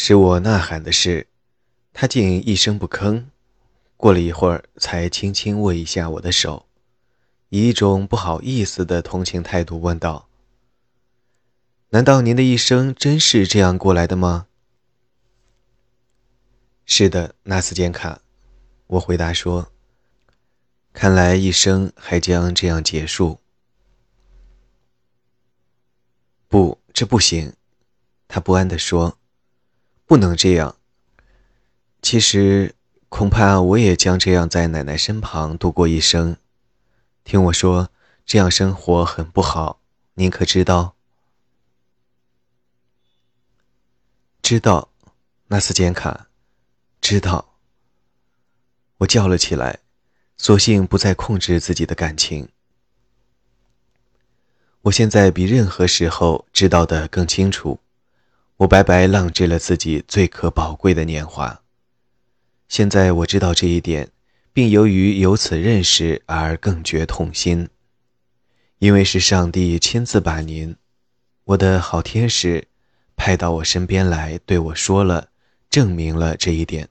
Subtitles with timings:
[0.00, 1.26] 使我呐喊的是，
[1.92, 3.24] 他竟一声不吭。
[3.96, 6.66] 过了一会儿，才轻轻握一下我的手，
[7.48, 10.28] 以一种不好意思的同情态度问道
[11.90, 14.46] ：“难道您的一生真是这样过来的吗
[16.86, 18.20] ？”“是的，纳斯坚卡。”
[18.86, 19.72] 我回答说。
[20.94, 23.40] “看来一生还将这样结束。
[26.46, 27.52] ”“不，这不行。”
[28.28, 29.18] 他不安地说。
[30.08, 30.74] “不能这样。
[32.02, 32.74] 其实……”
[33.10, 36.36] 恐怕我也将这样在奶奶身旁度过一生。
[37.24, 37.88] 听我说，
[38.26, 39.80] 这样生活很不好，
[40.12, 40.94] 您可知道？
[44.42, 44.90] 知道，
[45.46, 46.26] 纳斯简卡，
[47.00, 47.54] 知道。
[48.98, 49.78] 我叫了起来，
[50.36, 52.50] 索性不再控制自己的感情。
[54.82, 57.80] 我现在比任何时候知道的更清楚，
[58.58, 61.62] 我白白浪掷了自己最可宝贵的年华。
[62.68, 64.10] 现在我知道这一点，
[64.52, 67.68] 并由于由此认识而更觉痛心，
[68.80, 70.74] 因为是上帝亲自把您，
[71.44, 72.66] 我的好天使，
[73.14, 75.28] 派到我身边来对我说了，
[75.70, 76.88] 证明了这一点。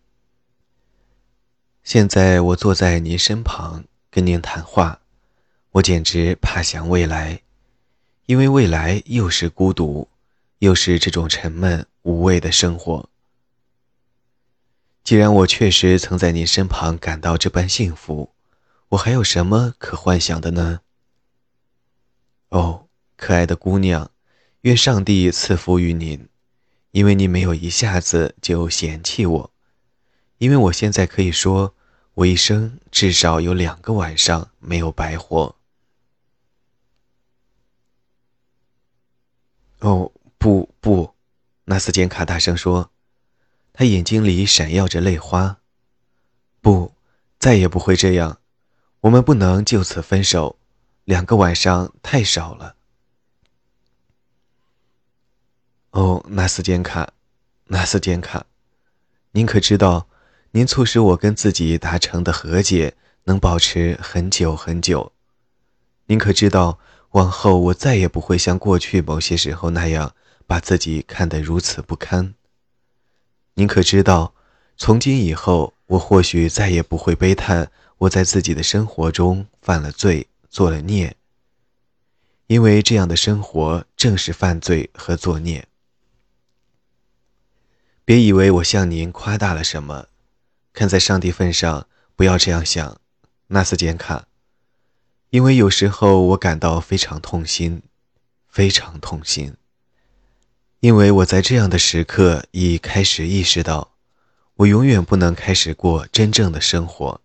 [1.83, 5.01] 现在我坐在您身旁跟您谈话，
[5.71, 7.41] 我简直怕想未来，
[8.25, 10.07] 因为未来又是孤独，
[10.59, 13.09] 又是这种沉闷无味的生活。
[15.03, 18.33] 既然我确实曾在你身旁感到这般幸福，
[18.89, 20.81] 我还有什么可幻想的呢？
[22.49, 24.11] 哦，可爱的姑娘，
[24.61, 26.27] 愿上帝赐福于您，
[26.91, 29.51] 因为你没有一下子就嫌弃我，
[30.39, 31.73] 因为我现在可以说，
[32.15, 35.55] 我一生至少有两个晚上没有白活。
[39.79, 40.11] 哦，
[40.47, 41.13] 不不，
[41.65, 42.89] 纳斯坚卡大声说。
[43.73, 45.57] 他眼睛里闪耀着泪花。
[46.61, 46.93] 不，
[47.37, 48.39] 再也不会这样。
[49.01, 50.57] 我们不能就此分手。
[51.03, 52.77] 两个晚上太少了。
[55.89, 57.11] 哦，纳斯坚卡，
[57.65, 58.45] 纳斯坚卡，
[59.31, 60.07] 您可知道，
[60.51, 65.11] 您促使我跟自己达成的和解能保持很久很久？
[66.05, 70.15] 您可知道，往后我再也不会像过去某些时候那样
[70.47, 72.33] 把自己看得如此不堪？
[73.55, 74.33] 您可知道，
[74.77, 81.17] 从今以后，我或许再也不会悲叹我在自己的生活中犯了罪、做了孽，
[82.47, 85.67] 因为这样的生活正是犯罪和作孽。
[88.05, 90.07] 别以为我向您夸大了什么，
[90.71, 93.01] 看在上帝份上，不要这样想，
[93.47, 94.27] 纳斯简卡，
[95.31, 97.81] 因为有时候我感到非常痛心，
[98.47, 99.57] 非常痛心。
[100.79, 103.95] 因为我在这样的时刻已开始意识到，
[104.57, 107.19] 我永远不能开始过真正的生活。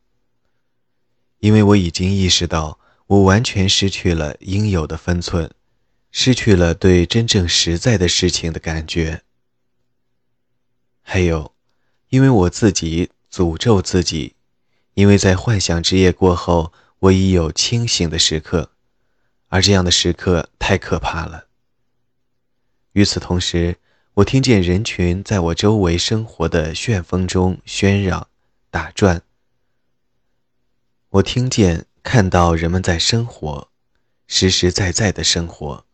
[1.40, 5.50] 因为我已经意识到，我完全失去了应有的分寸，
[6.10, 9.22] 失去了对真正实在的事情的感觉。
[11.02, 11.52] 还有，
[12.08, 14.34] 因为我自己诅咒自己，
[14.94, 18.70] 因为在幻想之夜过后，我已有清醒的时刻，
[19.48, 21.48] 而这样的时刻太可怕了。
[22.92, 23.78] 与此同时，
[24.14, 28.28] 我听见人群在我周围生活的旋风中喧嚷、
[28.70, 29.22] 打转。
[31.08, 33.68] 我听见、看到人们在生活，
[34.26, 35.84] 实实在在的生活。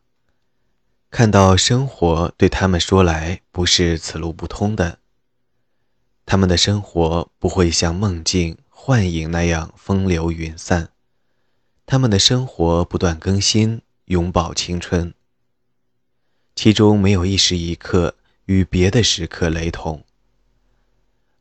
[1.11, 4.99] 看到生活对他们说来不是此路不通的。
[6.27, 10.91] 他们的生活不会像梦境、幻影那样风流云散，
[11.87, 15.15] 他们的生活不断更新，永葆青春。
[16.61, 20.03] 其中没有一时一刻与别的时刻雷同，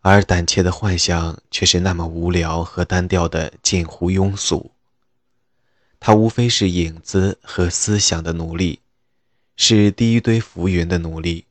[0.01, 4.69] 而胆怯的幻想却是那么无聊和单调的近乎庸俗。
[5.99, 8.79] 它无非是影子和思想的奴隶，
[9.55, 11.45] 是第一堆浮云的奴隶。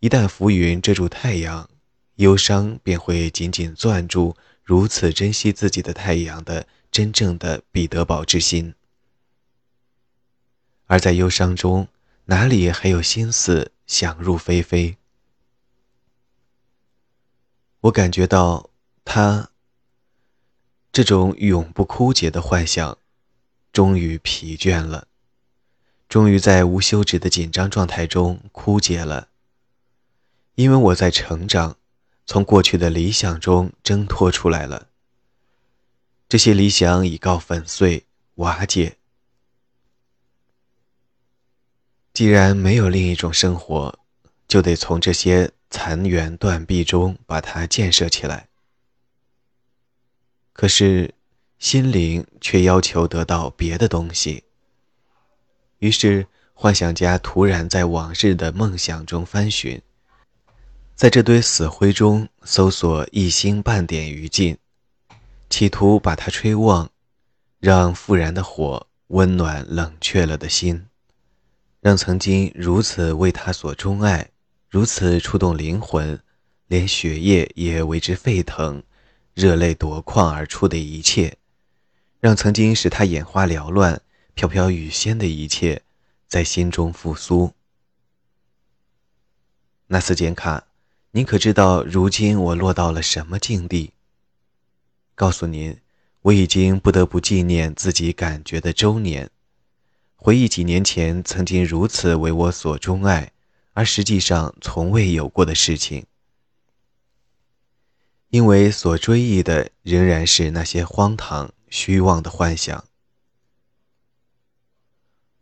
[0.00, 1.70] 一旦浮云遮住太阳，
[2.16, 8.74] 忧伤便会紧紧攥住如此珍惜自己的太阳的真正的彼得堡之心，
[10.86, 11.88] 而在忧伤中。
[12.26, 14.96] 哪里还有心思想入非非？
[17.80, 18.70] 我感觉到
[19.04, 19.50] 他
[20.92, 22.96] 这种永不枯竭的幻想，
[23.72, 25.08] 终于疲倦了，
[26.08, 29.28] 终于在无休止的紧张状态中枯竭了。
[30.54, 31.76] 因为我在成长，
[32.24, 34.88] 从过去的理想中挣脱出来了。
[36.28, 38.98] 这些理想已告粉碎、瓦解。
[42.12, 43.98] 既然没有另一种生活，
[44.46, 48.48] 就得从这些残垣断壁中把它建设起来。
[50.52, 51.14] 可是，
[51.58, 54.44] 心灵却要求得到别的东西。
[55.78, 59.80] 于是，幻想家突然在往日的梦想中翻寻，
[60.94, 64.58] 在这堆死灰中搜索一星半点余烬，
[65.48, 66.90] 企图把它吹旺，
[67.58, 70.86] 让复燃的火温暖冷却了的心，
[71.82, 74.30] 让曾经如此为他所钟爱。
[74.70, 76.18] 如此触动灵魂，
[76.68, 78.80] 连血液也为之沸腾，
[79.34, 81.36] 热泪夺眶而出的一切，
[82.20, 84.00] 让曾经使他眼花缭乱、
[84.34, 85.82] 飘飘欲仙的一切，
[86.28, 87.52] 在心中复苏。
[89.88, 90.68] 纳斯简卡，
[91.10, 93.92] 您可知道如今我落到了什么境地？
[95.16, 95.76] 告诉您，
[96.22, 99.28] 我已经不得不纪念自己感觉的周年，
[100.24, 103.32] 回忆几年前曾经如此为我所钟爱。
[103.72, 106.06] 而实际上从未有过的事情，
[108.28, 112.84] 因为所追忆的仍然是那些荒唐、虚妄的幻想。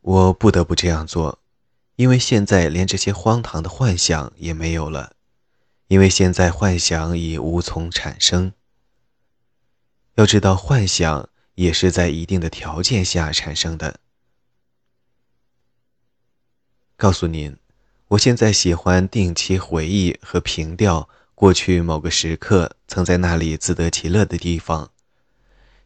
[0.00, 1.40] 我不得不这样做，
[1.96, 5.14] 因为现在连这些荒唐的幻想也没有了，
[5.88, 8.52] 因为现在幻想已无从产生。
[10.14, 14.00] 要知道，幻想也是在一定的条件下产生的。
[17.00, 17.56] 告诉您。
[18.08, 24.90] 我现在喜欢定期回忆和凭吊过去某个时刻曾在那里自得其乐的地方，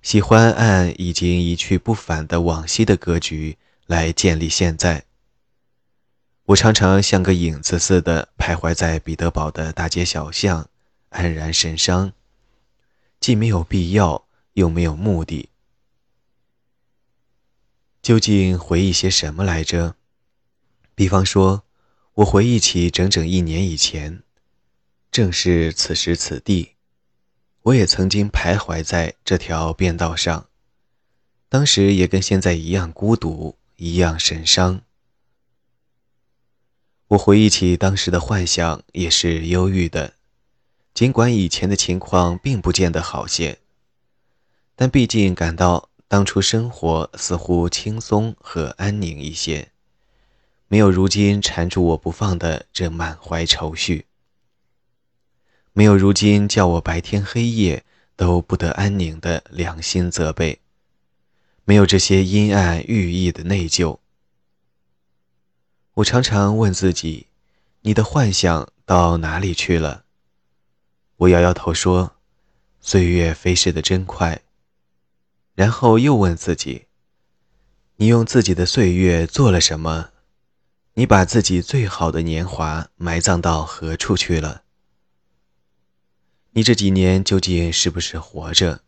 [0.02, 3.56] 喜欢按已经一去不返的往昔的格局
[3.86, 5.04] 来建立现在。
[6.46, 10.68] 我常常像个影子似的徘徊在彼得堡的大街小巷，
[11.12, 12.12] 黯然神伤，
[13.20, 15.48] 既没有必要，又没有目的。
[18.02, 19.94] 究竟回忆些什么来着？
[20.94, 21.64] 比方说。
[22.18, 24.22] 我回忆起整整一年以前，
[25.10, 26.74] 正是此时此地，
[27.62, 30.46] 我也曾经徘徊在这条便道上，
[31.48, 34.82] 当时也跟现在一样孤独，一样神伤。
[37.08, 40.14] 我回忆起当时的幻想，也是忧郁的，
[40.94, 43.58] 尽管以前的情况并不见得好些，
[44.76, 49.73] 但毕竟感到当初生活似乎轻松和安宁一些。
[50.74, 54.06] 没有如今缠住我不放的这满怀愁绪，
[55.72, 57.84] 没有如今叫我白天黑夜
[58.16, 60.58] 都不得安宁的良心责备，
[61.64, 64.00] 没有这些阴暗寓意的内疚。
[65.92, 67.28] 我常常问自己：
[67.82, 70.02] 你的幻想到哪里去了？
[71.18, 72.16] 我摇摇头说：
[72.80, 74.42] 岁月飞逝的真快。
[75.54, 76.86] 然后又问自己：
[77.94, 80.10] 你用自己的岁月做了什么？
[80.96, 84.62] 你把自己最好的年华埋葬到何处去了？
[86.52, 88.80] 你这几年究竟是不是活着？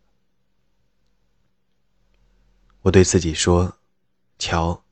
[2.82, 3.78] 我对自己说
[4.38, 4.84] ：“瞧，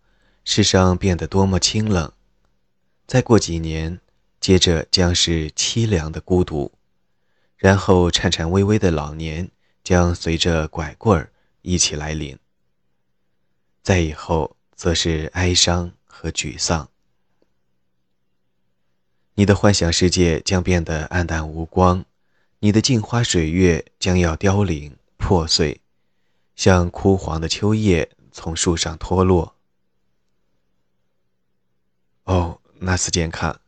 [0.44, 2.12] 世上变得多么清冷。
[3.06, 4.00] 再过几年，
[4.40, 6.72] 接着将是凄凉的孤独，
[7.56, 9.48] 然后颤颤巍巍的老年
[9.84, 11.32] 将随着拐棍儿
[11.62, 12.36] 一起来临。
[13.84, 16.88] 再以后，则是哀伤和沮丧。”
[19.36, 22.04] 你的幻想世界将变得暗淡无光，
[22.60, 25.80] 你的镜花水月将要凋零破碎，
[26.54, 29.56] 像枯黄的秋叶从树上脱落。
[32.22, 33.60] 哦，纳斯健卡，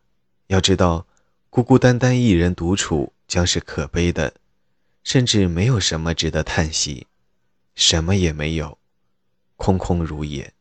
[0.46, 1.04] 要知道，
[1.50, 4.35] 孤孤单单一人独处将是可悲的，
[5.02, 7.08] 甚至没有什么值得叹息，
[7.75, 8.78] 什么也没有，
[9.56, 10.52] 空空如也。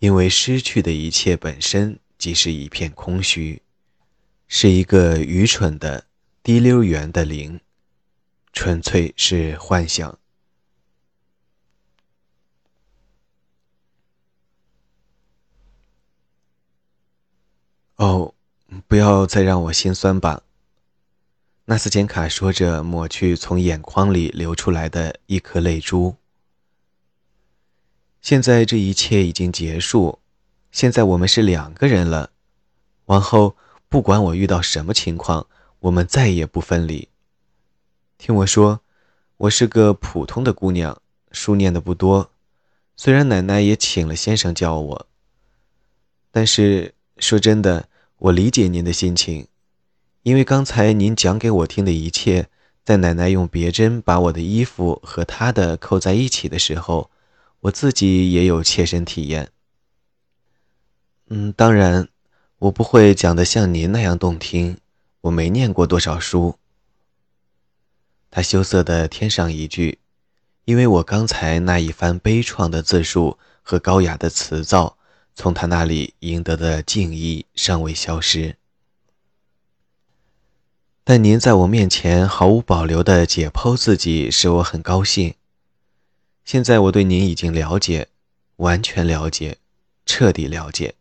[0.00, 1.98] 因为失去的一切本身。
[2.18, 3.62] 即是一片空虚，
[4.48, 6.04] 是一个愚蠢的
[6.42, 7.60] 滴溜圆的灵，
[8.52, 10.18] 纯粹是幻想。
[17.94, 18.34] 哦，
[18.88, 20.42] 不要再让我心酸吧。
[21.66, 26.16] 纳斯简卡说着，抹去从眼眶里流出来的一颗泪珠。
[28.20, 30.18] 现在这一切已经结束。
[30.78, 32.30] 现在我们是两个人了，
[33.06, 33.56] 往后
[33.88, 35.48] 不管我遇到什么情况，
[35.80, 37.08] 我们再也不分离。
[38.16, 38.80] 听我说，
[39.38, 42.30] 我是个普通的姑娘，书念的不多，
[42.96, 45.06] 虽然奶奶也请了先生教我，
[46.30, 49.48] 但是说真的，我理解您的心情，
[50.22, 52.46] 因为刚才您讲给我听的一切，
[52.84, 57.10] 在奶奶用别针把我的衣服和她的扣在一起的时候，
[57.62, 59.50] 我自己也有切身体验。
[61.30, 62.08] 嗯，当然，
[62.58, 64.78] 我不会讲得像您那样动听，
[65.20, 66.58] 我没念过多少书。
[68.30, 69.98] 他羞涩的添上一句
[70.64, 74.96] ：“因为我刚才那一番悲怆的自述和高雅的词藻，
[75.34, 78.56] 从他那里赢得的敬意尚未消失。
[81.04, 85.34] 但您在我面前毫无保留地解剖自己，使我很高兴。
[86.44, 88.08] 现在我对您已经了解，
[88.56, 89.58] 完全了解，
[90.06, 90.94] 彻底了解。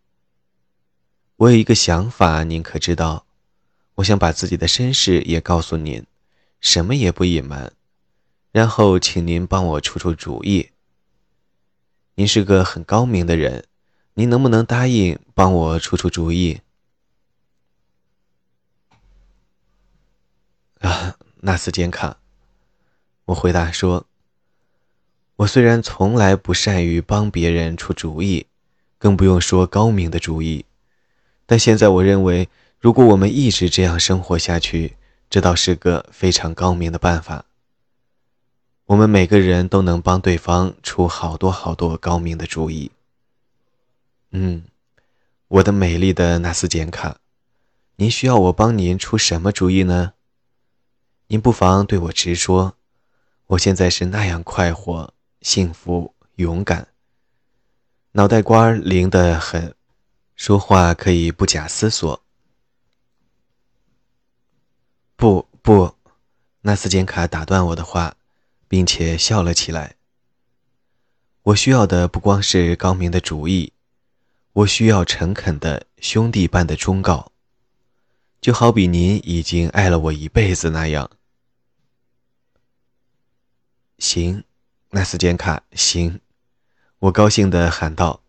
[1.37, 3.25] 我有一个想法，您可知道？
[3.95, 6.05] 我想把自己的身世也告诉您。”
[6.59, 7.71] 什么也不隐瞒，
[8.51, 10.71] 然后请您帮我出出主意。
[12.15, 13.65] 您是个很高明的人，
[14.15, 16.61] 您能不能答应帮我出出主意？
[20.79, 22.17] 啊，纳斯坚卡，
[23.25, 24.07] 我回答说
[25.37, 28.47] ：“我虽然从来不善于帮别人出主意，
[28.97, 30.65] 更不用说高明的主意，
[31.47, 32.47] 但现在我认为，
[32.79, 34.95] 如果我们一直这样生活下去，”
[35.29, 37.43] 这倒是个非常高明的办法。
[38.85, 42.91] 我们每个人都能帮对方出好多好多高明的主意。
[44.31, 44.63] 嗯，
[45.49, 47.17] 我的美丽的纳斯简卡，
[47.97, 50.13] 您需要我帮您出什么主意呢？
[51.27, 52.75] 您不妨对我直说。
[53.47, 56.87] 我现在是那样快活、幸福、勇敢，
[58.13, 59.75] 脑袋瓜灵得很，
[60.37, 62.23] 说话可以不假思索。
[65.15, 65.95] 不不，
[66.61, 68.15] 纳斯简卡打断我的话，
[68.67, 69.95] 并且笑了起来。
[71.41, 73.73] 我需要的不光是高明的主意，
[74.53, 77.31] 我需要诚恳的兄弟般的忠告，
[78.39, 81.09] 就好比您已经爱了我一辈子那样。
[83.97, 84.43] 行，
[84.91, 86.21] 纳斯简卡，行，
[86.99, 88.21] 我高兴地喊道。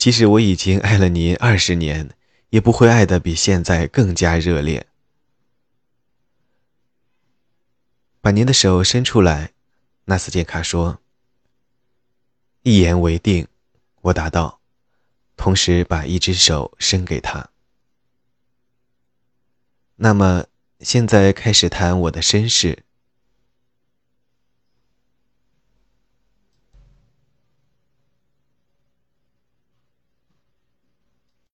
[0.00, 2.16] 即使我已经爱了您二十年，
[2.48, 4.86] 也不会爱的比现在更加热烈。
[8.22, 9.52] 把您的手伸出来，
[10.06, 11.02] 纳斯杰卡说。
[12.62, 13.46] 一言为定，
[14.00, 14.62] 我答道，
[15.36, 17.50] 同时把一只手伸给他。
[19.96, 20.46] 那么，
[20.80, 22.84] 现在开始谈我的身世。